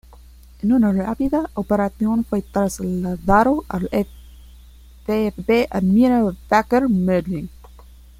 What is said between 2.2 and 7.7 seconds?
fue trasladado al VfB Admira Wacker Mödling.